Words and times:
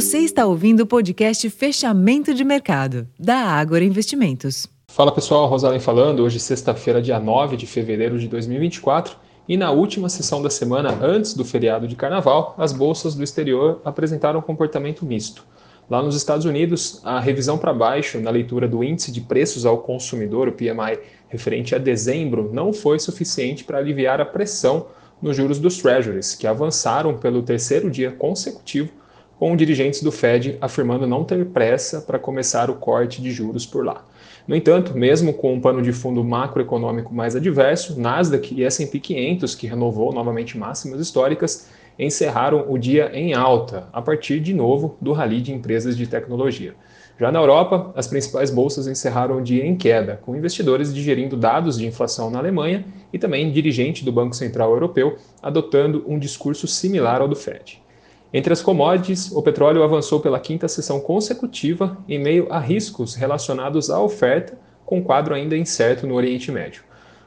Você 0.00 0.20
está 0.20 0.46
ouvindo 0.46 0.80
o 0.80 0.86
podcast 0.86 1.50
Fechamento 1.50 2.32
de 2.32 2.42
Mercado, 2.42 3.06
da 3.18 3.36
Ágora 3.36 3.84
Investimentos. 3.84 4.66
Fala 4.90 5.12
pessoal, 5.12 5.46
Rosalém 5.46 5.78
falando. 5.78 6.20
Hoje, 6.20 6.40
sexta-feira, 6.40 7.02
dia 7.02 7.20
9 7.20 7.54
de 7.54 7.66
fevereiro 7.66 8.18
de 8.18 8.26
2024. 8.26 9.14
E 9.46 9.58
na 9.58 9.70
última 9.70 10.08
sessão 10.08 10.40
da 10.40 10.48
semana, 10.48 10.98
antes 11.02 11.34
do 11.34 11.44
feriado 11.44 11.86
de 11.86 11.96
carnaval, 11.96 12.54
as 12.56 12.72
bolsas 12.72 13.14
do 13.14 13.22
exterior 13.22 13.82
apresentaram 13.84 14.38
um 14.38 14.42
comportamento 14.42 15.04
misto. 15.04 15.44
Lá 15.90 16.02
nos 16.02 16.16
Estados 16.16 16.46
Unidos, 16.46 17.02
a 17.04 17.20
revisão 17.20 17.58
para 17.58 17.74
baixo 17.74 18.18
na 18.20 18.30
leitura 18.30 18.66
do 18.66 18.82
índice 18.82 19.12
de 19.12 19.20
preços 19.20 19.66
ao 19.66 19.76
consumidor, 19.76 20.48
o 20.48 20.52
PMI, 20.52 20.98
referente 21.28 21.74
a 21.74 21.78
dezembro, 21.78 22.48
não 22.54 22.72
foi 22.72 22.98
suficiente 22.98 23.64
para 23.64 23.76
aliviar 23.76 24.18
a 24.18 24.24
pressão 24.24 24.86
nos 25.20 25.36
juros 25.36 25.58
dos 25.58 25.76
Treasuries, 25.76 26.34
que 26.34 26.46
avançaram 26.46 27.18
pelo 27.18 27.42
terceiro 27.42 27.90
dia 27.90 28.10
consecutivo, 28.10 28.98
com 29.40 29.56
dirigentes 29.56 30.02
do 30.02 30.12
Fed 30.12 30.58
afirmando 30.60 31.06
não 31.06 31.24
ter 31.24 31.46
pressa 31.46 32.02
para 32.02 32.18
começar 32.18 32.68
o 32.68 32.74
corte 32.74 33.22
de 33.22 33.30
juros 33.30 33.64
por 33.64 33.82
lá. 33.82 34.04
No 34.46 34.54
entanto, 34.54 34.94
mesmo 34.94 35.32
com 35.32 35.54
um 35.54 35.60
pano 35.62 35.80
de 35.80 35.94
fundo 35.94 36.22
macroeconômico 36.22 37.14
mais 37.14 37.34
adverso, 37.34 37.98
Nasdaq 37.98 38.54
e 38.54 38.62
S&P 38.62 39.00
500, 39.00 39.54
que 39.54 39.66
renovou 39.66 40.12
novamente 40.12 40.58
máximas 40.58 41.00
históricas, 41.00 41.70
encerraram 41.98 42.70
o 42.70 42.76
dia 42.76 43.10
em 43.14 43.32
alta, 43.32 43.88
a 43.94 44.02
partir 44.02 44.40
de 44.40 44.52
novo 44.52 44.98
do 45.00 45.14
rally 45.14 45.40
de 45.40 45.54
empresas 45.54 45.96
de 45.96 46.06
tecnologia. 46.06 46.74
Já 47.18 47.32
na 47.32 47.38
Europa, 47.38 47.94
as 47.96 48.06
principais 48.06 48.50
bolsas 48.50 48.86
encerraram 48.86 49.38
o 49.38 49.42
dia 49.42 49.64
em 49.64 49.74
queda, 49.74 50.20
com 50.20 50.36
investidores 50.36 50.92
digerindo 50.92 51.34
dados 51.34 51.78
de 51.78 51.86
inflação 51.86 52.28
na 52.30 52.38
Alemanha 52.38 52.84
e 53.10 53.18
também 53.18 53.50
dirigente 53.50 54.04
do 54.04 54.12
Banco 54.12 54.36
Central 54.36 54.70
Europeu 54.72 55.16
adotando 55.42 56.04
um 56.06 56.18
discurso 56.18 56.66
similar 56.66 57.22
ao 57.22 57.28
do 57.28 57.36
Fed. 57.36 57.80
Entre 58.32 58.52
as 58.52 58.62
commodities, 58.62 59.32
o 59.32 59.42
petróleo 59.42 59.82
avançou 59.82 60.20
pela 60.20 60.38
quinta 60.38 60.68
sessão 60.68 61.00
consecutiva 61.00 61.98
em 62.08 62.16
meio 62.16 62.46
a 62.48 62.60
riscos 62.60 63.16
relacionados 63.16 63.90
à 63.90 64.00
oferta, 64.00 64.56
com 64.86 65.02
quadro 65.02 65.34
ainda 65.34 65.56
incerto 65.56 66.06
no 66.06 66.14
Oriente 66.14 66.52
Médio. 66.52 66.84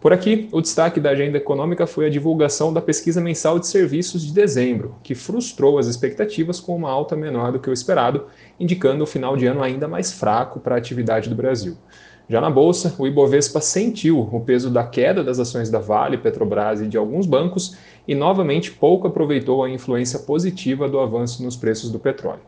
Por 0.00 0.12
aqui, 0.12 0.48
o 0.52 0.60
destaque 0.60 0.98
da 0.98 1.10
agenda 1.10 1.36
econômica 1.36 1.86
foi 1.86 2.06
a 2.06 2.10
divulgação 2.10 2.72
da 2.72 2.80
pesquisa 2.80 3.20
mensal 3.20 3.58
de 3.58 3.66
serviços 3.66 4.24
de 4.24 4.32
dezembro, 4.32 4.94
que 5.02 5.14
frustrou 5.14 5.78
as 5.78 5.86
expectativas 5.86 6.60
com 6.60 6.74
uma 6.74 6.90
alta 6.90 7.14
menor 7.14 7.52
do 7.52 7.58
que 7.58 7.68
o 7.68 7.72
esperado, 7.72 8.26
indicando 8.58 9.04
o 9.04 9.06
final 9.06 9.36
de 9.36 9.46
ano 9.46 9.62
ainda 9.62 9.86
mais 9.86 10.12
fraco 10.12 10.60
para 10.60 10.76
a 10.76 10.78
atividade 10.78 11.28
do 11.28 11.34
Brasil. 11.34 11.76
Já 12.28 12.40
na 12.40 12.50
bolsa, 12.50 12.92
o 12.98 13.06
Ibovespa 13.06 13.60
sentiu 13.60 14.18
o 14.20 14.40
peso 14.40 14.68
da 14.68 14.82
queda 14.82 15.22
das 15.22 15.38
ações 15.38 15.70
da 15.70 15.78
Vale, 15.78 16.18
Petrobras 16.18 16.80
e 16.80 16.88
de 16.88 16.96
alguns 16.96 17.24
bancos 17.24 17.76
e 18.06 18.16
novamente 18.16 18.72
pouco 18.72 19.06
aproveitou 19.06 19.62
a 19.62 19.70
influência 19.70 20.18
positiva 20.18 20.88
do 20.88 20.98
avanço 20.98 21.42
nos 21.44 21.56
preços 21.56 21.90
do 21.90 22.00
petróleo. 22.00 22.40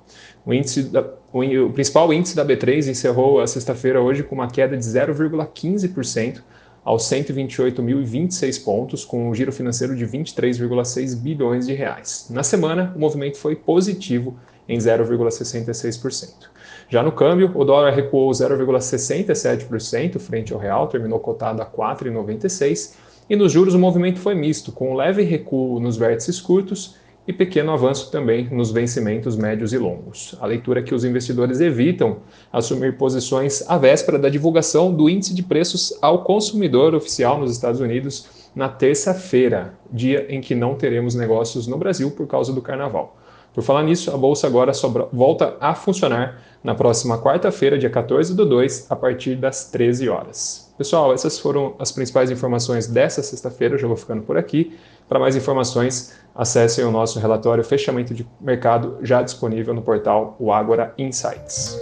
O, 0.45 0.53
índice 0.53 0.83
da, 0.83 1.09
o, 1.33 1.43
o 1.67 1.73
principal 1.73 2.13
índice 2.13 2.35
da 2.35 2.45
B3 2.45 2.89
encerrou 2.89 3.41
a 3.41 3.47
sexta-feira 3.47 4.01
hoje 4.01 4.25
com 4.25 4.35
uma 4.35 4.49
queda 4.49 4.77
de 4.77 4.83
0,15% 4.83 6.43
aos 6.89 7.03
128.026 7.03 8.65
pontos, 8.65 9.05
com 9.05 9.29
um 9.29 9.35
giro 9.35 9.53
financeiro 9.53 9.95
de 9.95 10.07
23,6 10.07 11.15
bilhões 11.15 11.67
de 11.67 11.75
reais. 11.75 12.29
Na 12.31 12.43
semana, 12.43 12.95
o 12.97 12.99
movimento 12.99 13.37
foi 13.37 13.55
positivo 13.55 14.39
em 14.67 14.79
0,66%. 14.79 16.49
Já 16.89 17.03
no 17.03 17.13
câmbio, 17.13 17.53
o 17.55 17.63
dólar 17.63 17.93
recuou 17.93 18.31
0,67% 18.31 20.19
frente 20.19 20.55
ao 20.55 20.59
real, 20.59 20.87
terminou 20.87 21.21
cotado 21.21 21.61
a 21.61 21.67
4,96, 21.67 22.95
e 23.29 23.37
nos 23.37 23.53
juros 23.53 23.75
o 23.75 23.79
movimento 23.79 24.19
foi 24.19 24.35
misto, 24.35 24.73
com 24.73 24.93
um 24.93 24.95
leve 24.95 25.23
recuo 25.23 25.79
nos 25.79 25.99
vértices 25.99 26.41
curtos 26.41 26.97
e 27.29 27.33
pequeno 27.33 27.73
avanço 27.73 28.11
também 28.11 28.49
nos 28.51 28.71
vencimentos 28.71 29.37
médios 29.37 29.75
e 29.75 29.79
longos. 29.79 30.35
A 30.41 30.47
leitura 30.47 30.81
é 30.81 30.83
que 30.83 30.95
os 30.95 31.05
investidores 31.05 31.61
evitam 31.61 32.21
assumir 32.51 32.97
posições 32.97 33.63
à 33.69 33.77
véspera 33.77 34.19
da 34.19 34.31
divulgação 34.31 34.95
do 34.95 35.11
índice 35.11 35.35
de 35.35 35.43
preços 35.43 35.93
ao 36.01 36.25
consumidor 36.25 36.95
oficial 36.95 37.39
nos 37.39 37.53
Estados 37.53 37.83
Unidos 37.83 38.49
na 38.57 38.67
terça-feira, 38.67 39.75
dia 39.93 40.27
em 40.31 40.41
que 40.41 40.55
não 40.55 40.75
teremos 40.75 41.15
negócios 41.15 41.67
no 41.67 41.77
Brasil 41.77 42.11
por 42.11 42.27
causa 42.27 42.51
do 42.51 42.63
carnaval. 42.63 43.19
Por 43.53 43.63
falar 43.63 43.83
nisso, 43.83 44.11
a 44.11 44.17
bolsa 44.17 44.47
agora 44.47 44.73
volta 45.13 45.55
a 45.61 45.75
funcionar 45.75 46.41
na 46.65 46.75
próxima 46.75 47.21
quarta-feira, 47.21 47.79
dia 47.79 47.91
14 47.91 48.35
do 48.35 48.47
2, 48.47 48.91
a 48.91 48.97
partir 48.97 49.37
das 49.37 49.71
13 49.71 50.09
horas. 50.09 50.68
Pessoal, 50.79 51.13
essas 51.13 51.41
foram 51.41 51.75
as 51.77 51.91
principais 51.91 52.31
informações 52.31 52.87
dessa 52.87 53.21
sexta-feira. 53.21 53.75
Eu 53.75 53.79
já 53.79 53.89
vou 53.89 53.97
ficando 53.97 54.23
por 54.23 54.37
aqui. 54.39 54.79
Para 55.09 55.19
mais 55.19 55.35
informações, 55.35 56.15
acessem 56.33 56.85
o 56.85 56.91
nosso 56.93 57.19
relatório 57.19 57.65
Fechamento 57.65 58.15
de 58.15 58.25
Mercado 58.41 58.97
já 59.03 59.21
disponível 59.21 59.75
no 59.75 59.83
portal 59.83 60.37
O 60.39 60.53
Agora 60.53 60.95
Insights. 60.97 61.77